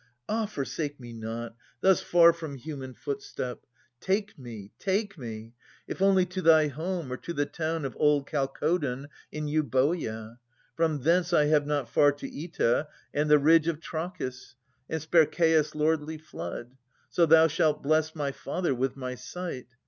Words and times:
Ah! 0.27 0.47
forsake 0.47 0.99
me 0.99 1.13
not 1.13 1.55
Thus 1.81 2.01
far 2.01 2.33
from 2.33 2.55
human 2.55 2.95
footstep. 2.95 3.59
Take 3.99 4.35
me, 4.35 4.71
take 4.79 5.15
me! 5.15 5.53
If 5.87 6.01
only 6.01 6.25
to 6.25 6.41
thy 6.41 6.69
home, 6.69 7.11
or 7.13 7.17
to 7.17 7.33
the 7.33 7.45
town 7.45 7.85
Of 7.85 7.95
old 7.99 8.27
Chalcodon 8.27 9.03
^ 9.05 9.07
in 9.31 9.45
Euboea.— 9.45 10.39
From 10.75 11.03
thence 11.03 11.33
I 11.33 11.45
have 11.45 11.67
not 11.67 11.87
far 11.87 12.11
to 12.13 12.25
Oeta, 12.27 12.87
and 13.13 13.29
the 13.29 13.37
ridge 13.37 13.67
Of 13.67 13.79
Trachis, 13.79 14.55
and 14.89 14.99
Spercheius' 15.03 15.75
lordly 15.75 16.17
flood. 16.17 16.77
So 17.11 17.27
thou 17.27 17.45
shalt 17.45 17.83
bless 17.83 18.15
my 18.15 18.31
father 18.31 18.73
with 18.73 18.97
my 18.97 19.13
sight. 19.13 19.67